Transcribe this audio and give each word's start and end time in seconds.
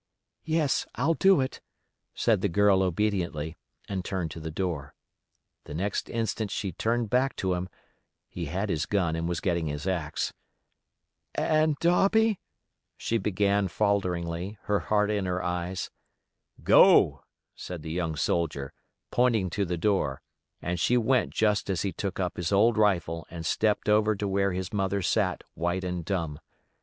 "Yes—I'll 0.45 1.13
do 1.13 1.41
it," 1.41 1.61
said 2.15 2.41
the 2.41 2.49
girl 2.49 2.81
obediently 2.81 3.55
and 3.87 4.03
turned 4.03 4.31
to 4.31 4.39
the 4.39 4.49
door. 4.49 4.95
The 5.65 5.75
next 5.75 6.09
instant 6.09 6.49
she 6.49 6.71
turned 6.71 7.11
back 7.11 7.35
to 7.35 7.53
him: 7.53 7.69
he 8.27 8.45
had 8.45 8.69
his 8.69 8.87
gun 8.87 9.15
and 9.15 9.29
was 9.29 9.39
getting 9.39 9.67
his 9.67 9.85
axe. 9.85 10.33
"And, 11.35 11.77
Darby——?" 11.77 12.39
she 12.97 13.19
began 13.19 13.67
falteringly, 13.67 14.57
her 14.63 14.79
heart 14.79 15.11
in 15.11 15.27
her 15.27 15.43
eyes. 15.43 15.91
"Go," 16.63 17.21
said 17.55 17.83
the 17.83 17.91
young 17.91 18.15
soldier, 18.15 18.73
pointing 19.11 19.51
to 19.51 19.65
the 19.65 19.77
door, 19.77 20.23
and 20.63 20.79
she 20.79 20.97
went 20.97 21.29
just 21.31 21.69
as 21.69 21.83
he 21.83 21.91
took 21.93 22.19
up 22.19 22.37
his 22.37 22.51
old 22.51 22.75
rifle 22.75 23.27
and 23.29 23.45
stepped 23.45 23.87
over 23.87 24.15
to 24.15 24.27
where 24.27 24.51
his 24.51 24.73
mother 24.73 25.03
sat 25.03 25.43
white 25.53 25.83
and 25.83 26.03
dumb. 26.05 26.39